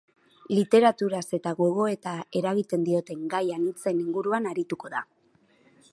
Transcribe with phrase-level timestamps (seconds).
[0.53, 5.05] Literaturaz eta gogoeta eragiten dioten gai anitzen ingruan arituko da.